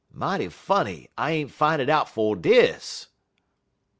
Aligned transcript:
Mighty 0.11 0.49
funny 0.49 1.11
I 1.15 1.29
ain't 1.29 1.51
fine 1.51 1.79
it 1.79 1.87
out 1.87 2.09
'fo' 2.09 2.33
dis.' 2.33 3.05